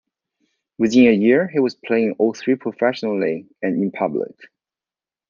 Within 0.79 1.05
a 1.05 1.11
year 1.11 1.47
he 1.47 1.59
was 1.59 1.75
playing 1.75 2.15
all 2.17 2.33
three 2.33 2.55
professionally 2.55 3.45
and 3.61 3.79
in 3.83 3.91
public. 3.91 4.33